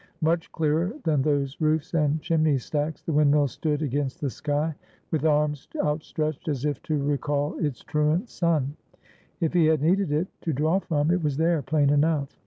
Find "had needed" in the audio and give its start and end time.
9.67-10.11